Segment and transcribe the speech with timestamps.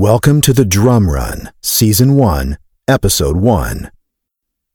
[0.00, 2.56] Welcome to the Drum Run, Season 1,
[2.88, 3.90] Episode 1.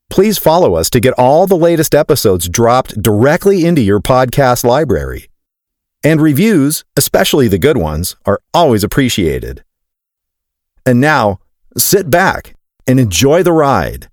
[0.08, 5.32] Please follow us to get all the latest episodes dropped directly into your podcast library.
[6.04, 9.64] And reviews, especially the good ones, are always appreciated.
[10.86, 11.40] And now,
[11.76, 12.56] sit back
[12.86, 14.10] and enjoy the ride.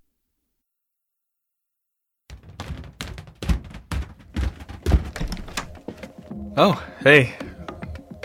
[6.57, 7.35] Oh, hey.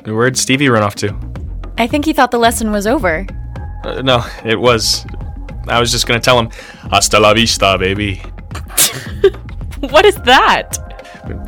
[0.05, 1.36] Where'd Stevie run off to?
[1.77, 3.25] I think he thought the lesson was over.
[3.83, 5.05] Uh, no, it was.
[5.67, 6.49] I was just gonna tell him,
[6.91, 8.21] hasta la vista, baby.
[9.79, 10.79] What is that?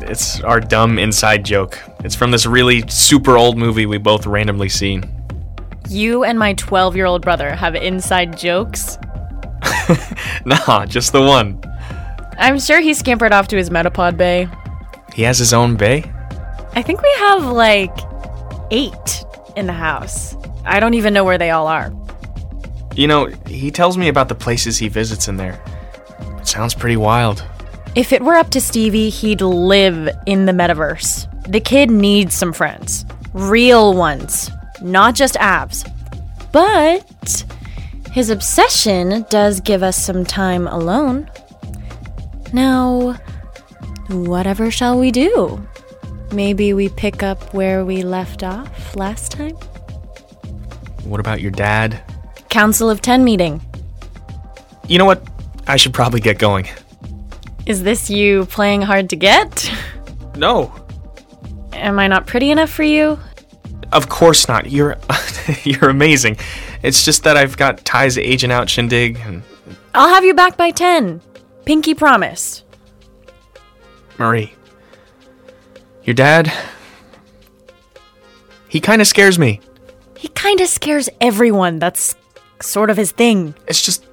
[0.02, 1.80] It's our dumb inside joke.
[2.04, 5.02] It's from this really super old movie we both randomly seen.
[5.88, 8.98] You and my 12 year old brother have inside jokes.
[10.44, 11.60] Nah, just the one.
[12.38, 14.48] I'm sure he scampered off to his Metapod Bay.
[15.12, 16.04] He has his own bay?
[16.74, 17.94] I think we have like
[18.70, 19.24] eight
[19.60, 20.34] in the house.
[20.64, 21.92] I don't even know where they all are.
[22.96, 25.62] You know, he tells me about the places he visits in there.
[26.38, 27.44] It sounds pretty wild.
[27.94, 31.28] If it were up to Stevie, he'd live in the metaverse.
[31.50, 33.04] The kid needs some friends.
[33.32, 35.84] Real ones, not just abs.
[36.52, 37.44] But
[38.12, 41.30] his obsession does give us some time alone.
[42.52, 43.12] Now,
[44.08, 45.64] whatever shall we do?
[46.32, 49.54] Maybe we pick up where we left off last time?
[51.04, 52.02] What about your dad?
[52.48, 53.60] Council of Ten meeting.
[54.86, 55.22] You know what?
[55.66, 56.68] I should probably get going.
[57.66, 59.70] Is this you playing hard to get?
[60.36, 60.72] No,
[61.72, 63.18] Am I not pretty enough for you?
[63.92, 64.70] of course not.
[64.70, 64.96] You're
[65.64, 66.36] you're amazing.
[66.82, 69.42] It's just that I've got Ty's to Agent Out Shindig and
[69.94, 71.20] I'll have you back by 10.
[71.64, 72.62] Pinky promise.
[74.18, 74.52] Marie.
[76.04, 76.52] Your dad,
[78.68, 79.60] he kind of scares me.
[80.16, 81.78] He kinda scares everyone.
[81.78, 82.14] That's
[82.60, 83.54] sort of his thing.
[83.66, 84.04] It's just,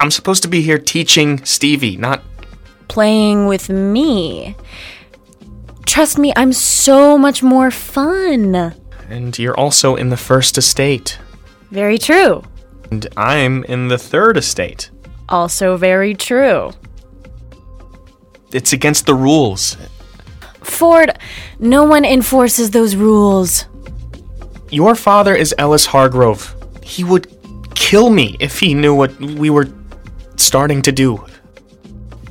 [0.00, 2.22] I'm supposed to be here teaching Stevie, not.
[2.88, 4.56] Playing with me.
[5.86, 8.74] Trust me, I'm so much more fun.
[9.08, 11.18] And you're also in the first estate.
[11.70, 12.42] Very true.
[12.90, 14.90] And I'm in the third estate.
[15.28, 16.72] Also, very true.
[18.52, 19.76] It's against the rules.
[20.64, 21.16] Ford,
[21.58, 23.66] no one enforces those rules.
[24.70, 26.54] Your father is Ellis Hargrove.
[26.82, 27.26] He would
[27.74, 29.68] kill me if he knew what we were
[30.36, 31.24] starting to do.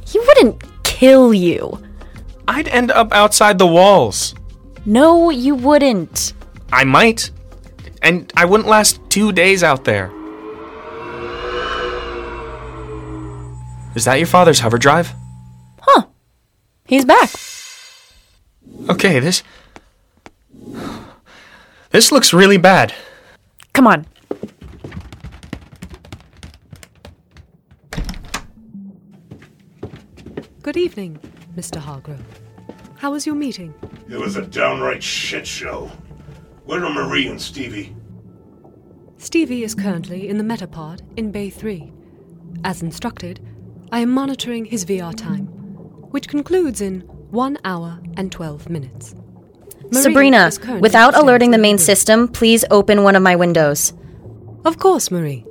[0.05, 1.81] He wouldn't kill you.
[2.47, 4.35] I'd end up outside the walls.
[4.85, 6.33] No, you wouldn't.
[6.71, 7.31] I might.
[8.01, 10.11] And I wouldn't last two days out there.
[13.95, 15.13] Is that your father's hover drive?
[15.79, 16.07] Huh.
[16.85, 17.29] He's back.
[18.89, 19.44] Okay, this.
[21.91, 22.94] This looks really bad.
[23.73, 24.05] Come on.
[30.61, 31.19] Good evening,
[31.55, 31.77] Mr.
[31.77, 32.19] Hargrove.
[32.97, 33.73] How was your meeting?
[34.09, 35.91] It was a downright shit show.
[36.65, 37.95] Where are Marie and Stevie?
[39.17, 41.91] Stevie is currently in the Metapod in Bay 3.
[42.63, 43.39] As instructed,
[43.91, 45.45] I am monitoring his VR time,
[46.11, 47.01] which concludes in
[47.33, 49.16] 1 hour and 12 minutes.
[49.91, 53.91] Marie Sabrina, without alerting the main system, please open one of my windows.
[54.63, 55.44] Of course, Marie.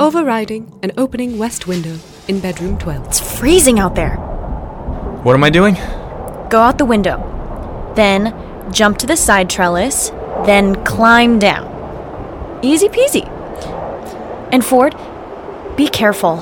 [0.00, 1.96] Overriding and opening west window
[2.26, 3.06] in bedroom 12.
[3.06, 4.16] It's freezing out there.
[5.22, 5.74] What am I doing?
[6.50, 7.92] Go out the window.
[7.94, 8.34] Then
[8.72, 10.10] jump to the side trellis.
[10.44, 11.68] Then climb down.
[12.64, 13.28] Easy peasy.
[14.52, 14.96] And Ford,
[15.76, 16.40] be careful.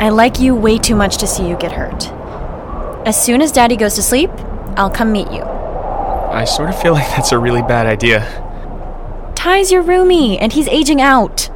[0.00, 2.12] I like you way too much to see you get hurt.
[3.04, 4.30] As soon as Daddy goes to sleep,
[4.76, 5.42] I'll come meet you.
[5.42, 8.20] I sort of feel like that's a really bad idea.
[9.34, 11.50] Ty's your roomie, and he's aging out.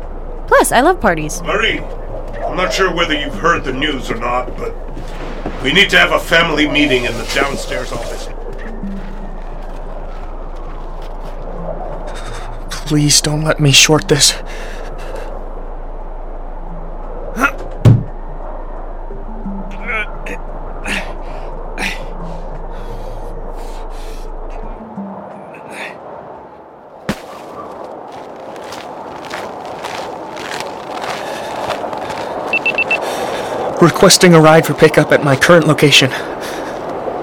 [0.48, 1.40] Plus, I love parties.
[1.42, 4.74] Marie, I'm not sure whether you've heard the news or not, but
[5.62, 8.28] we need to have a family meeting in the downstairs office.
[12.70, 14.34] Please don't let me short this.
[33.86, 36.10] Requesting a ride for pickup at my current location.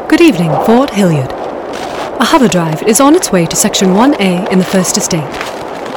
[0.08, 1.30] Good evening, Ford Hilliard.
[1.30, 5.30] A hover drive is on its way to Section 1A in the First Estate.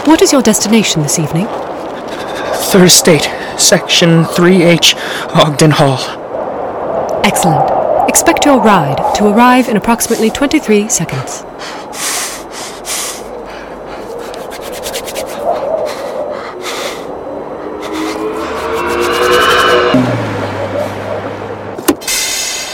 [0.09, 1.47] What is your destination this evening?
[2.73, 4.97] Third Estate, Section 3H,
[5.37, 6.01] Ogden Hall.
[7.25, 8.09] Excellent.
[8.09, 11.46] Expect your ride to arrive in approximately 23 seconds.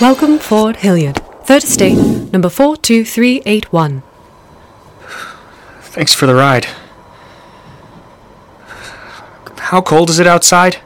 [0.02, 1.22] Welcome, Ford Hilliard.
[1.44, 4.02] Third Estate, number 42381.
[5.80, 6.66] Thanks for the ride.
[9.58, 10.78] How cold is it outside?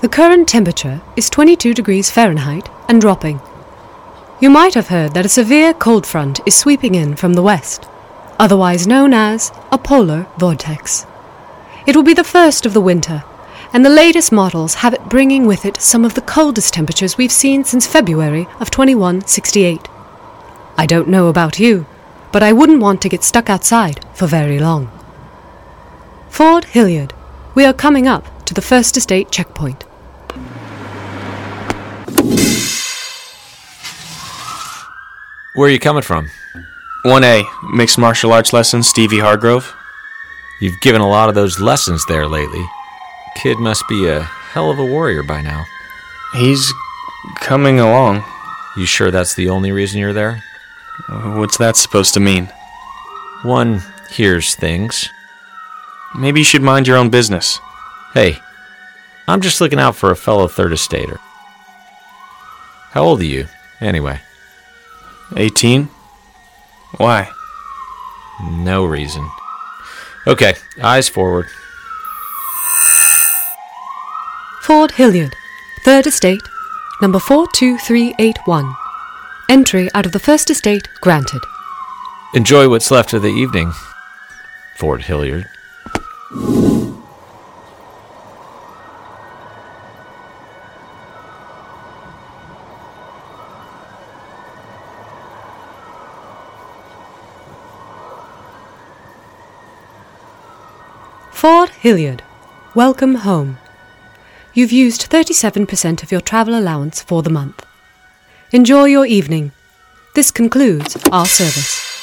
[0.00, 3.40] The current temperature is 22 degrees Fahrenheit and dropping.
[4.40, 7.86] You might have heard that a severe cold front is sweeping in from the west,
[8.36, 11.06] otherwise known as a polar vortex.
[11.86, 13.22] It will be the first of the winter,
[13.72, 17.32] and the latest models have it bringing with it some of the coldest temperatures we've
[17.32, 19.88] seen since February of 2168.
[20.76, 21.86] I don't know about you,
[22.32, 24.90] but I wouldn't want to get stuck outside for very long.
[26.30, 27.12] Ford Hilliard,
[27.54, 29.84] we are coming up to the First Estate checkpoint.
[35.54, 36.30] Where are you coming from?
[37.04, 37.44] 1A,
[37.74, 39.74] mixed martial arts lessons, Stevie Hargrove.
[40.60, 42.64] You've given a lot of those lessons there lately.
[43.42, 45.64] Kid must be a hell of a warrior by now.
[46.34, 46.72] He's
[47.36, 48.24] coming along.
[48.76, 50.42] You sure that's the only reason you're there?
[51.08, 52.52] What's that supposed to mean?
[53.42, 55.08] One hears things.
[56.16, 57.60] Maybe you should mind your own business.
[58.12, 58.38] Hey,
[59.28, 61.18] I'm just looking out for a fellow third estater.
[62.90, 63.46] How old are you,
[63.80, 64.20] anyway?
[65.36, 65.88] 18?
[66.96, 67.30] Why?
[68.42, 69.28] No reason.
[70.26, 71.46] Okay, eyes forward.
[74.68, 75.34] Ford Hilliard,
[75.82, 76.42] Third Estate,
[77.00, 78.74] number 42381.
[79.48, 81.40] Entry out of the First Estate granted.
[82.34, 83.72] Enjoy what's left of the evening,
[84.76, 85.48] Ford Hilliard.
[101.30, 102.22] Ford Hilliard,
[102.74, 103.56] welcome home.
[104.54, 107.64] You've used 37% of your travel allowance for the month.
[108.50, 109.52] Enjoy your evening.
[110.14, 111.97] This concludes our service.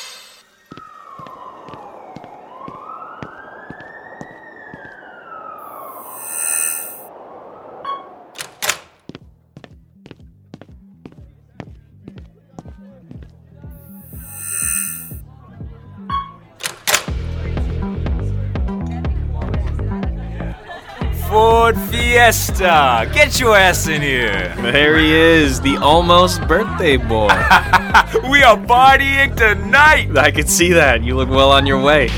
[22.25, 23.07] Fiesta!
[23.13, 24.55] Get your ass in here!
[24.57, 27.27] There he is, the almost birthday boy.
[28.31, 30.17] We are partying tonight!
[30.17, 31.03] I could see that.
[31.03, 32.09] You look well on your way.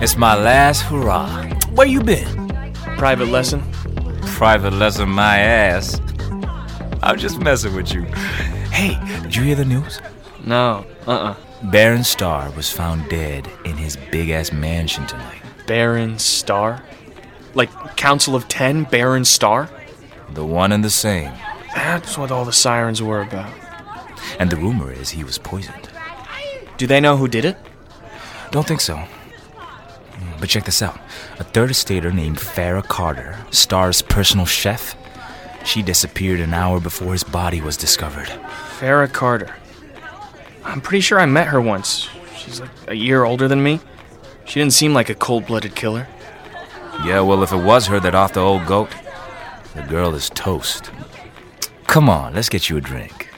[0.00, 1.44] It's my last hurrah.
[1.76, 2.48] Where you been?
[2.96, 3.62] Private lesson?
[4.22, 6.00] Private lesson my ass.
[7.00, 8.02] I'm just messing with you.
[8.72, 10.00] Hey, did you hear the news?
[10.44, 10.84] No.
[11.06, 11.34] Uh uh
[11.70, 15.40] Baron Starr was found dead in his big ass mansion tonight.
[15.68, 16.82] Baron Starr?
[17.58, 19.68] Like Council of Ten, Baron Starr?
[20.32, 21.32] The one and the same.
[21.74, 23.52] That's what all the sirens were about.
[24.38, 25.90] And the rumor is he was poisoned.
[26.76, 27.56] Do they know who did it?
[28.52, 29.04] Don't think so.
[30.40, 31.00] But check this out.
[31.40, 34.94] A third estater named Farrah Carter, Starr's personal chef,
[35.64, 38.28] she disappeared an hour before his body was discovered.
[38.78, 39.54] Farrah Carter.
[40.64, 42.08] I'm pretty sure I met her once.
[42.36, 43.80] She's like a year older than me.
[44.46, 46.06] She didn't seem like a cold blooded killer.
[47.04, 48.90] Yeah, well, if it was her that off the old goat,
[49.74, 50.90] the girl is toast.
[51.86, 53.30] Come on, let's get you a drink.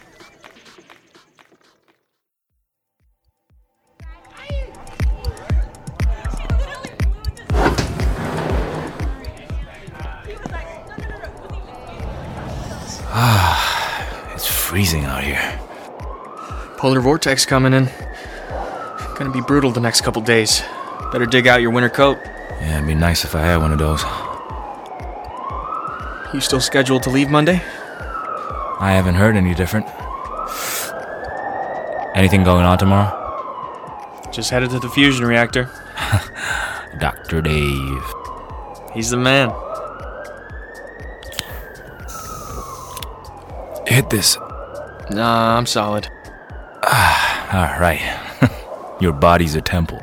[13.12, 15.60] Ah, it's freezing out here.
[16.76, 17.88] Polar vortex coming in.
[19.16, 20.62] Gonna be brutal the next couple days.
[21.12, 22.18] Better dig out your winter coat.
[22.60, 24.04] Yeah, it'd be nice if I had one of those.
[26.32, 27.60] You still scheduled to leave Monday?
[28.78, 29.86] I haven't heard any different.
[32.14, 33.16] Anything going on tomorrow?
[34.30, 35.68] Just headed to the fusion reactor.
[37.00, 37.42] Dr.
[37.42, 38.04] Dave.
[38.94, 39.50] He's the man.
[43.86, 44.36] Hit this.
[45.10, 46.08] Nah, I'm solid.
[46.84, 48.00] Ah, All right.
[49.00, 50.00] Your body's a temple.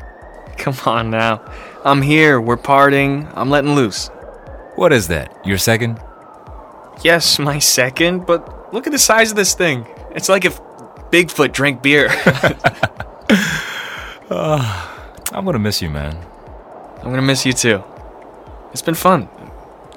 [0.63, 1.41] Come on now.
[1.85, 2.41] I'm here.
[2.41, 3.31] We're partying.
[3.35, 4.09] I'm letting loose.
[4.75, 5.45] What is that?
[5.45, 5.99] Your second?
[7.03, 9.85] Yes, my second, but look at the size of this thing.
[10.11, 10.59] It's like if
[11.11, 12.09] Bigfoot drank beer.
[14.29, 16.17] Ah, I'm gonna miss you, man.
[16.97, 17.81] I'm gonna miss you too.
[18.73, 19.29] It's been fun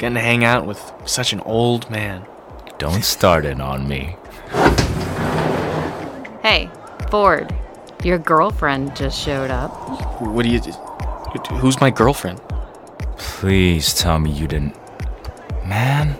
[0.01, 2.25] getting to hang out with such an old man.
[2.79, 4.17] Don't start it on me.
[6.43, 6.71] Hey,
[7.11, 7.55] Ford,
[8.05, 9.71] your girlfriend just showed up.
[10.21, 10.61] What do you?
[11.59, 12.41] Who's my girlfriend?
[13.17, 14.77] Please tell me you didn't.
[15.67, 16.19] Man,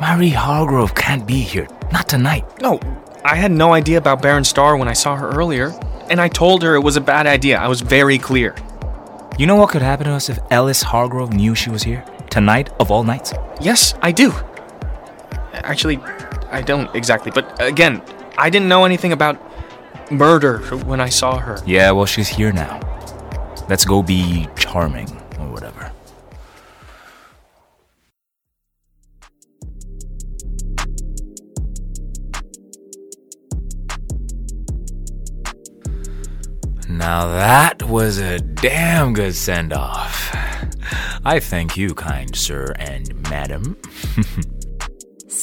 [0.00, 1.68] Marie Hargrove can't be here.
[1.92, 2.44] Not tonight.
[2.60, 2.80] No,
[3.24, 5.72] I had no idea about Baron Starr when I saw her earlier,
[6.10, 7.58] and I told her it was a bad idea.
[7.58, 8.56] I was very clear.
[9.38, 12.04] You know what could happen to us if Ellis Hargrove knew she was here?
[12.30, 13.32] Tonight of all nights?
[13.60, 14.32] Yes, I do.
[15.52, 15.98] Actually,
[16.50, 18.02] I don't exactly, but again,
[18.36, 19.38] I didn't know anything about
[20.12, 21.58] murder when I saw her.
[21.66, 22.80] Yeah, well, she's here now.
[23.68, 25.92] Let's go be charming or whatever.
[36.88, 40.30] Now that was a damn good send off.
[41.24, 43.76] I thank you, kind sir and madam.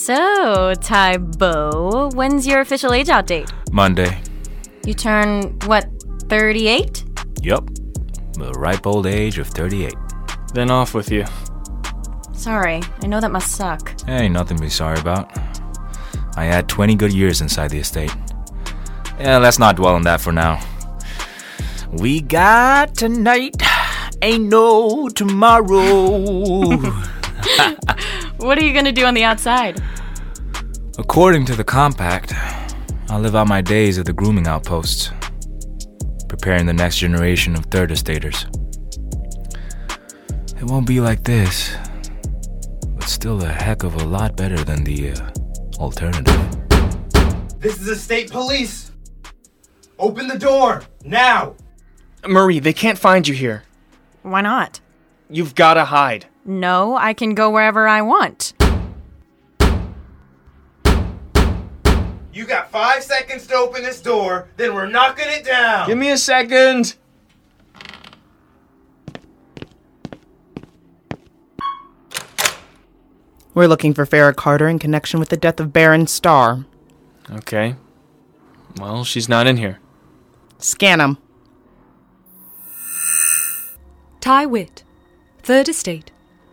[0.10, 3.52] So, Ty Bo, when's your official age out date?
[3.72, 4.20] Monday.
[4.86, 5.88] You turn, what,
[6.30, 7.04] 38?
[7.42, 7.70] Yup.
[8.34, 9.94] The ripe old age of 38.
[10.54, 11.26] Then off with you.
[12.34, 14.00] Sorry, I know that must suck.
[14.06, 15.32] Hey, nothing to be sorry about.
[16.38, 18.16] I had 20 good years inside the estate.
[19.20, 20.64] Yeah, let's not dwell on that for now.
[21.92, 23.58] We got tonight,
[24.22, 26.70] ain't no tomorrow.
[28.40, 29.82] What are you gonna do on the outside?
[30.98, 32.34] According to the compact,
[33.12, 35.12] I'll live out my days at the grooming outposts,
[36.28, 38.46] preparing the next generation of third estaters.
[40.58, 41.76] It won't be like this,
[42.84, 45.32] but still a heck of a lot better than the uh,
[45.80, 46.40] alternative.
[47.60, 48.92] This is the state police.
[49.98, 51.56] Open the door now.
[52.28, 53.64] Marie, they can't find you here.
[54.22, 54.82] Why not?
[55.32, 56.28] You've gotta hide.
[56.46, 58.54] No, I can go wherever I want.
[62.32, 65.88] You got five seconds to open this door, then we're knocking it down.
[65.88, 66.96] Give me a second.
[73.56, 76.66] We're looking for Farrah Carter in connection with the death of Baron Starr.
[77.32, 77.76] Okay.
[78.80, 79.80] Well, she's not in here.
[80.60, 81.18] Scan him.
[84.22, 84.84] Ty Witt,
[85.42, 86.12] Third Estate,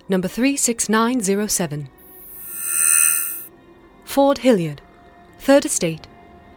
[0.09, 1.89] number 36907.
[4.05, 4.81] Ford Hilliard,
[5.47, 6.09] Third Estate,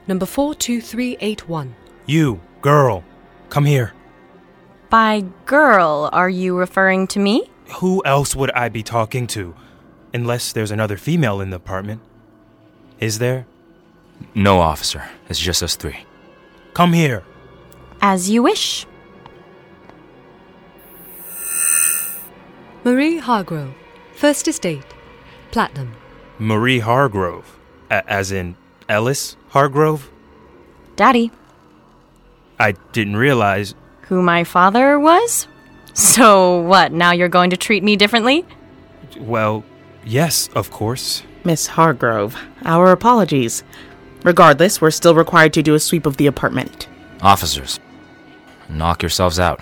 [0.08, 1.75] number 42381.
[2.08, 3.03] You, girl,
[3.50, 3.93] come here.
[4.89, 7.51] By girl, are you referring to me?
[7.75, 9.53] Who else would I be talking to?
[10.12, 12.01] Unless there's another female in the apartment.
[13.00, 13.46] Is there?
[14.34, 15.08] No, officer.
[15.29, 16.08] It's just us three.
[16.74, 17.24] Come here.
[18.01, 18.88] As you wish.
[22.84, 23.75] Marie Hargrove,
[24.15, 24.96] First Estate,
[25.51, 25.93] Platinum.
[26.39, 27.55] Marie Hargrove.
[27.91, 28.55] A- as in
[28.89, 30.10] Ellis Hargrove?
[30.96, 31.31] Daddy,
[32.60, 33.74] I didn't realize.
[34.01, 35.48] who my father was?
[35.93, 38.46] So what, now you're going to treat me differently?
[39.19, 39.63] Well,
[40.03, 41.24] yes, of course.
[41.46, 43.63] Miss Hargrove, our apologies.
[44.24, 46.88] Regardless, we're still required to do a sweep of the apartment.
[47.22, 47.79] Officers,
[48.67, 49.62] knock yourselves out.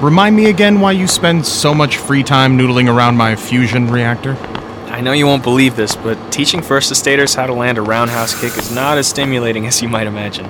[0.00, 4.36] Remind me again why you spend so much free time noodling around my fusion reactor?
[4.90, 8.38] I know you won't believe this, but teaching first estaters how to land a roundhouse
[8.38, 10.44] kick is not as stimulating as you might imagine.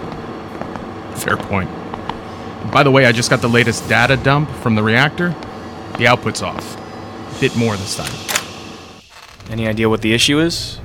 [1.15, 1.71] Fair point.
[2.73, 5.29] By the way, I just got the latest data dump from the reactor.
[5.97, 6.77] The output's off.
[7.37, 8.13] A bit more this time.
[9.49, 10.81] Any idea what the issue is?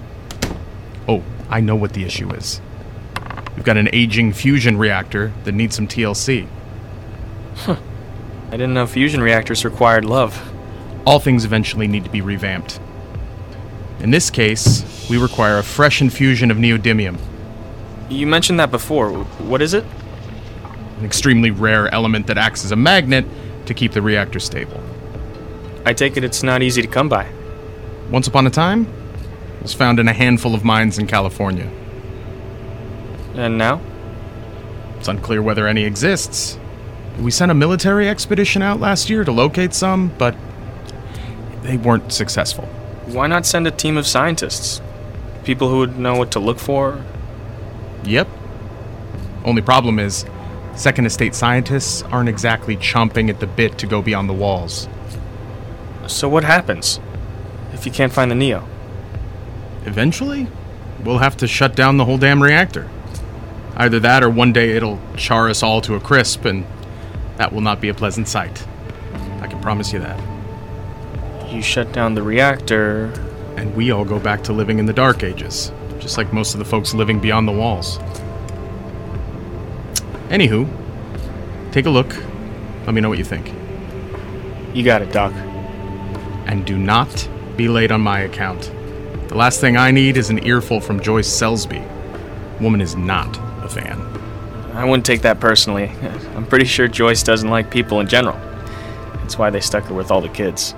[1.07, 2.61] Oh, I know what the issue is.
[3.55, 6.47] We've got an aging fusion reactor that needs some TLC.
[8.51, 10.51] I didn't know fusion reactors required love.
[11.05, 12.79] All things eventually need to be revamped.
[14.01, 17.17] In this case, we require a fresh infusion of neodymium,
[18.09, 19.11] You mentioned that before.
[19.11, 19.85] What is it?
[21.01, 23.25] an extremely rare element that acts as a magnet
[23.65, 24.79] to keep the reactor stable.
[25.83, 27.27] I take it it's not easy to come by.
[28.11, 28.85] Once upon a time,
[29.57, 31.67] it was found in a handful of mines in California.
[33.33, 33.81] And now?
[34.99, 36.59] It's unclear whether any exists.
[37.19, 40.35] We sent a military expedition out last year to locate some, but
[41.61, 42.65] they weren't successful.
[43.05, 44.81] Why not send a team of scientists?
[45.43, 47.03] People who would know what to look for?
[48.03, 48.27] Yep.
[49.43, 50.25] Only problem is,
[50.75, 54.87] Second Estate scientists aren't exactly chomping at the bit to go beyond the walls.
[56.07, 56.99] So what happens
[57.73, 58.67] if you can't find the Neo?
[59.85, 60.47] Eventually,
[61.03, 62.89] we'll have to shut down the whole damn reactor.
[63.75, 66.65] Either that or one day it'll char us all to a crisp, and
[67.37, 68.65] that will not be a pleasant sight.
[69.41, 70.19] I can promise you that.
[71.51, 73.13] You shut down the reactor.
[73.57, 76.59] And we all go back to living in the Dark Ages, just like most of
[76.59, 77.97] the folks living beyond the walls.
[80.29, 80.67] Anywho,
[81.71, 82.13] Take a look.
[82.85, 83.53] Let me know what you think.
[84.75, 85.31] You got it, Doc.
[86.45, 88.69] And do not be late on my account.
[89.29, 91.81] The last thing I need is an earful from Joyce Selsby.
[92.59, 93.39] Woman is not.
[94.73, 95.85] I wouldn't take that personally.
[96.35, 98.37] I'm pretty sure Joyce doesn't like people in general.
[99.15, 100.75] That's why they stuck her with all the kids.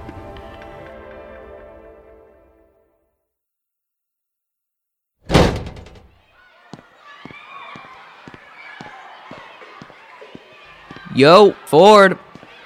[11.15, 12.17] Yo, Ford,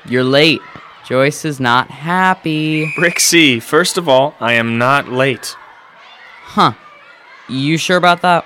[0.05, 0.61] you're late.
[1.05, 2.91] Joyce is not happy.
[2.95, 5.55] Brixie, first of all, I am not late.
[6.43, 6.73] Huh.
[7.49, 8.45] You sure about that?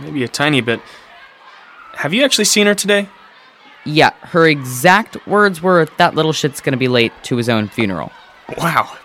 [0.00, 0.80] Maybe a tiny bit.
[2.06, 3.08] Have you actually seen her today?
[3.84, 8.12] Yeah, her exact words were that little shit's gonna be late to his own funeral.
[8.56, 8.96] Wow.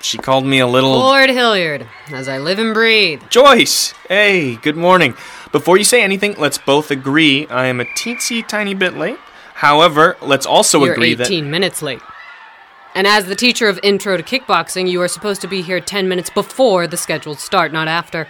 [0.00, 0.92] She called me a little.
[0.92, 3.20] Lord Hilliard, as I live and breathe.
[3.28, 3.92] Joyce!
[4.08, 5.14] Hey, good morning.
[5.52, 9.18] Before you say anything, let's both agree I am a teensy tiny bit late.
[9.52, 12.00] However, let's also agree that You're agree 18 minutes late.
[12.94, 16.08] And as the teacher of Intro to Kickboxing, you are supposed to be here 10
[16.08, 18.26] minutes before the scheduled start, not after.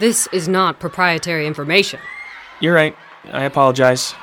[0.00, 2.00] This is not proprietary information.
[2.58, 2.96] You're right.
[3.30, 4.14] I apologize.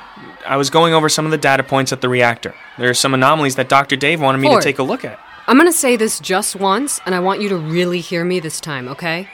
[0.46, 2.54] I was going over some of the data points at the reactor.
[2.78, 3.96] There are some anomalies that Dr.
[3.96, 4.62] Dave wanted me Ford.
[4.62, 5.18] to take a look at.
[5.46, 8.60] I'm gonna say this just once, and I want you to really hear me this
[8.60, 9.28] time, okay?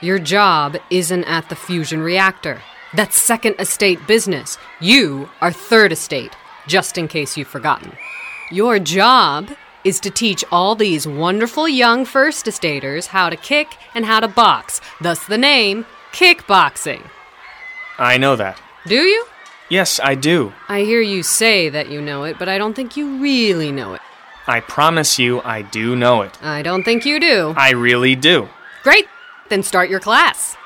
[0.00, 2.62] Your job isn't at the fusion reactor.
[2.94, 4.58] That's second estate business.
[4.80, 6.34] You are third estate,
[6.66, 7.92] just in case you've forgotten.
[8.50, 9.50] Your job
[9.84, 14.28] is to teach all these wonderful young first estaters how to kick and how to
[14.28, 17.08] box, thus the name kickboxing.
[17.98, 18.60] I know that.
[18.86, 19.26] Do you?
[19.68, 20.52] Yes, I do.
[20.68, 23.94] I hear you say that you know it, but I don't think you really know
[23.94, 24.00] it.
[24.46, 26.40] I promise you, I do know it.
[26.40, 27.52] I don't think you do.
[27.56, 28.48] I really do.
[28.84, 29.08] Great!
[29.48, 30.56] Then start your class.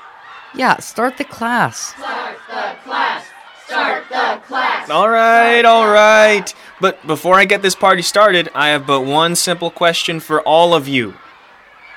[0.54, 1.94] Yeah, start the class.
[1.94, 3.24] Start the class.
[3.64, 4.90] Start the class.
[4.90, 6.52] All right, all right.
[6.78, 10.74] But before I get this party started, I have but one simple question for all
[10.74, 11.14] of you.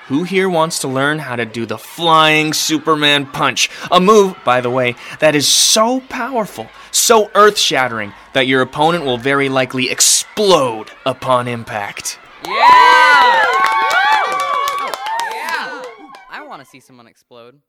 [0.08, 3.70] Who here wants to learn how to do the flying Superman punch?
[3.90, 9.06] A move, by the way, that is so powerful, so earth shattering, that your opponent
[9.06, 12.18] will very likely explode upon impact.
[12.44, 12.52] Yeah!
[15.32, 15.82] Yeah!
[16.28, 17.60] I want to see someone explode.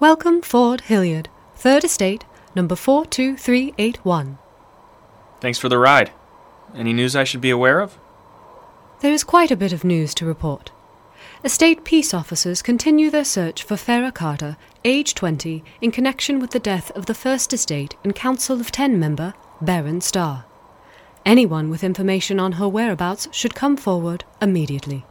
[0.00, 2.24] Welcome, Ford Hilliard, Third Estate,
[2.56, 4.38] number 42381.
[5.40, 6.10] Thanks for the ride.
[6.74, 7.98] Any news I should be aware of?
[9.00, 10.72] There is quite a bit of news to report.
[11.44, 16.58] Estate peace officers continue their search for Farah Carter, age 20, in connection with the
[16.58, 20.44] death of the First Estate and Council of Ten member Baron Starr.
[21.24, 25.04] Anyone with information on her whereabouts should come forward immediately.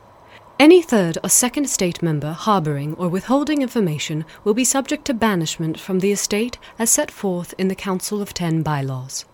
[0.60, 5.80] Any third or second estate member harboring or withholding information will be subject to banishment
[5.80, 9.26] from the estate as set forth in the Council of Ten bylaws.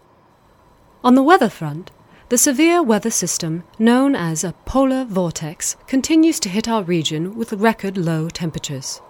[1.04, 1.92] On the weather front,
[2.30, 7.52] the severe weather system known as a polar vortex continues to hit our region with
[7.52, 9.02] record low temperatures.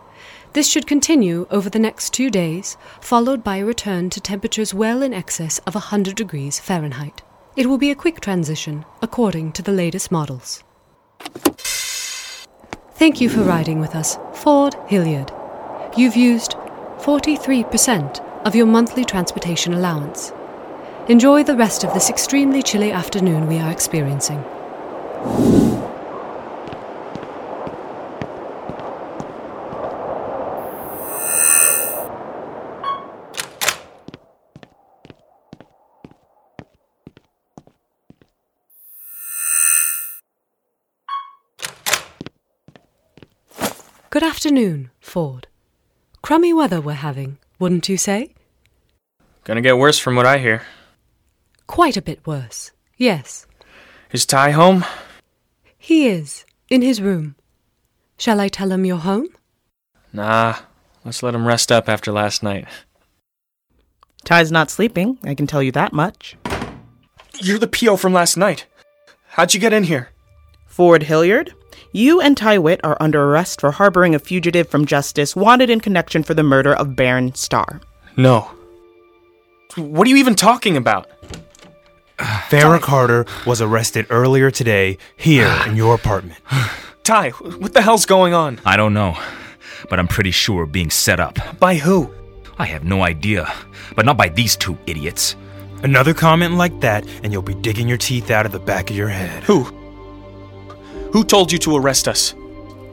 [0.53, 5.03] This should continue over the next two days, followed by a return to temperatures well
[5.03, 7.21] in excess of 100 degrees Fahrenheit.
[7.55, 10.63] It will be a quick transition, according to the latest models.
[12.95, 15.31] Thank you for riding with us, Ford Hilliard.
[15.95, 16.53] You've used
[16.97, 20.33] 43% of your monthly transportation allowance.
[21.09, 24.41] Enjoy the rest of this extremely chilly afternoon we are experiencing.
[44.09, 45.47] Good afternoon, Ford.
[46.21, 48.33] Crummy weather we're having, wouldn't you say?
[49.43, 50.61] Gonna get worse from what I hear.
[51.73, 52.69] Quite a bit worse.
[52.97, 53.47] Yes,
[54.11, 54.85] Is Ty home?
[55.79, 57.35] he is, in his room.
[58.15, 59.29] Shall I tell him you're home?
[60.13, 60.57] Nah,
[61.03, 62.67] let's let him rest up after last night.
[64.23, 66.37] Ty's not sleeping, I can tell you that much.
[67.41, 68.67] You're the PO from last night.
[69.29, 70.09] How'd you get in here?
[70.67, 71.55] Ford Hilliard,
[71.91, 75.79] you and Ty Witt are under arrest for harboring a fugitive from justice wanted in
[75.79, 77.81] connection for the murder of Baron Starr.
[78.15, 78.51] No.
[79.75, 81.09] What are you even talking about?
[82.19, 86.39] Farrah Carter was arrested earlier today here in your apartment.
[87.03, 88.59] Ty, what the hell's going on?
[88.65, 89.17] I don't know,
[89.89, 91.37] but I'm pretty sure being set up.
[91.59, 92.13] By who?
[92.57, 93.51] I have no idea,
[93.95, 95.35] but not by these two idiots.
[95.81, 98.95] Another comment like that, and you'll be digging your teeth out of the back of
[98.95, 99.43] your head.
[99.43, 99.63] Who?
[101.11, 102.33] Who told you to arrest us?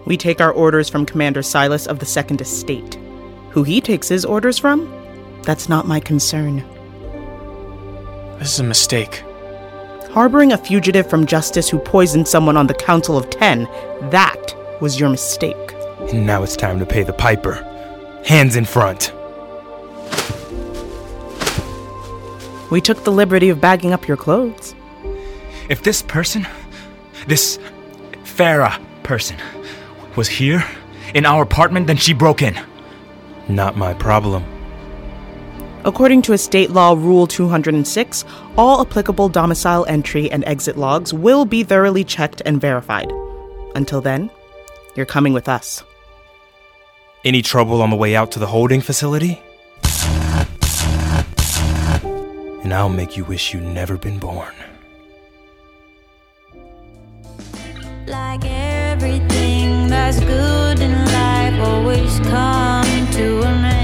[0.06, 2.96] We take our orders from Commander Silas of the Second Estate.
[3.50, 4.90] Who he takes his orders from?
[5.42, 6.64] That's not my concern.
[8.40, 9.22] This is a mistake.
[10.12, 13.64] Harboring a fugitive from justice who poisoned someone on the Council of Ten,
[14.10, 15.74] that was your mistake.
[16.10, 17.52] And now it's time to pay the piper.
[18.24, 19.12] Hands in front.
[22.70, 24.74] We took the liberty of bagging up your clothes.
[25.68, 26.48] If this person,
[27.26, 27.58] this
[28.24, 29.36] Farah person,
[30.16, 30.64] was here
[31.14, 32.58] in our apartment, then she broke in.
[33.50, 34.59] Not my problem.
[35.82, 38.24] According to a state Law Rule 206,
[38.58, 43.10] all applicable domicile entry and exit logs will be thoroughly checked and verified.
[43.74, 44.30] Until then,
[44.94, 45.82] you're coming with us.
[47.24, 49.40] Any trouble on the way out to the holding facility?
[52.62, 54.54] And I'll make you wish you'd never been born.
[58.06, 63.79] Like everything that's good in life always comes to an end.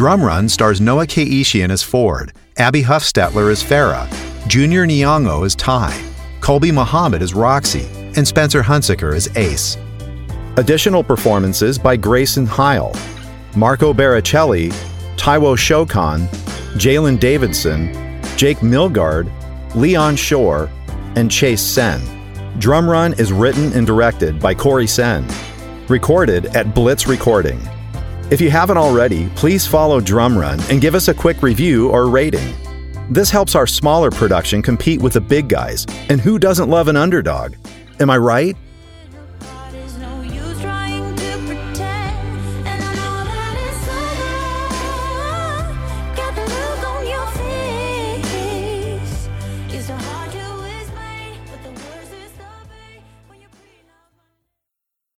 [0.00, 4.08] Drum Run stars Noah Keishian as Ford, Abby Huffstetler as Farah,
[4.48, 5.94] Junior Nyong'o as Ty,
[6.40, 7.86] Colby Muhammad as Roxy,
[8.16, 9.76] and Spencer Hunsaker as Ace.
[10.56, 12.94] Additional performances by Grayson Heil,
[13.54, 14.72] Marco Baricelli,
[15.18, 16.26] Taiwo Shokan,
[16.78, 17.92] Jalen Davidson,
[18.38, 19.30] Jake Milgard,
[19.74, 20.70] Leon Shore,
[21.14, 22.00] and Chase Sen.
[22.58, 25.28] Drum Run is written and directed by Corey Sen.
[25.88, 27.60] Recorded at Blitz Recording.
[28.30, 32.08] If you haven't already, please follow Drum Run and give us a quick review or
[32.08, 32.54] rating.
[33.10, 36.94] This helps our smaller production compete with the big guys, and who doesn't love an
[36.96, 37.56] underdog?
[37.98, 38.56] Am I right?